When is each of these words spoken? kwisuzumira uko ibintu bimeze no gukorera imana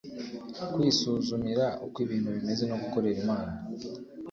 kwisuzumira 0.73 1.65
uko 1.85 1.97
ibintu 2.05 2.29
bimeze 2.35 2.63
no 2.67 2.75
gukorera 2.81 3.17
imana 3.25 3.53